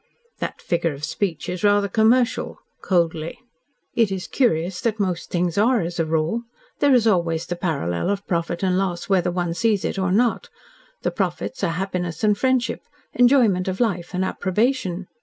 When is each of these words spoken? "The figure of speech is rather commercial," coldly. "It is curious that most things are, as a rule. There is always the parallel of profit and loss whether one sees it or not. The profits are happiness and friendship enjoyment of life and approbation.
"The 0.39 0.55
figure 0.57 0.93
of 0.93 1.03
speech 1.05 1.47
is 1.47 1.63
rather 1.63 1.87
commercial," 1.87 2.57
coldly. 2.81 3.37
"It 3.93 4.11
is 4.11 4.25
curious 4.25 4.81
that 4.81 4.99
most 4.99 5.29
things 5.29 5.59
are, 5.59 5.81
as 5.81 5.99
a 5.99 6.07
rule. 6.07 6.41
There 6.79 6.95
is 6.95 7.05
always 7.05 7.45
the 7.45 7.55
parallel 7.55 8.09
of 8.09 8.25
profit 8.25 8.63
and 8.63 8.79
loss 8.79 9.09
whether 9.09 9.29
one 9.29 9.53
sees 9.53 9.85
it 9.85 9.99
or 9.99 10.11
not. 10.11 10.49
The 11.03 11.11
profits 11.11 11.63
are 11.63 11.69
happiness 11.73 12.23
and 12.23 12.35
friendship 12.35 12.81
enjoyment 13.13 13.67
of 13.67 13.79
life 13.79 14.15
and 14.15 14.25
approbation. 14.25 15.05